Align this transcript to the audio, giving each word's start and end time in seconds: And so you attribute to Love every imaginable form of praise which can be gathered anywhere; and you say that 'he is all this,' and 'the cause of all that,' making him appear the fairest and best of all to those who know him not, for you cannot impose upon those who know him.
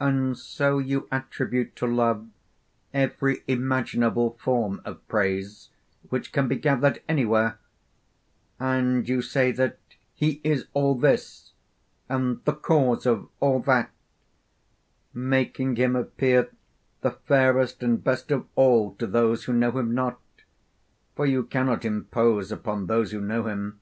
And 0.00 0.38
so 0.38 0.78
you 0.78 1.06
attribute 1.12 1.76
to 1.76 1.86
Love 1.86 2.26
every 2.94 3.42
imaginable 3.46 4.38
form 4.42 4.80
of 4.86 5.06
praise 5.06 5.68
which 6.08 6.32
can 6.32 6.48
be 6.48 6.56
gathered 6.56 7.02
anywhere; 7.10 7.58
and 8.58 9.06
you 9.06 9.20
say 9.20 9.52
that 9.52 9.78
'he 10.14 10.40
is 10.42 10.64
all 10.72 10.94
this,' 10.94 11.52
and 12.08 12.42
'the 12.46 12.54
cause 12.54 13.04
of 13.04 13.28
all 13.38 13.60
that,' 13.60 13.90
making 15.12 15.76
him 15.76 15.94
appear 15.94 16.48
the 17.02 17.10
fairest 17.10 17.82
and 17.82 18.02
best 18.02 18.30
of 18.30 18.46
all 18.54 18.94
to 18.94 19.06
those 19.06 19.44
who 19.44 19.52
know 19.52 19.72
him 19.72 19.94
not, 19.94 20.18
for 21.14 21.26
you 21.26 21.42
cannot 21.42 21.84
impose 21.84 22.50
upon 22.50 22.86
those 22.86 23.10
who 23.12 23.20
know 23.20 23.46
him. 23.46 23.78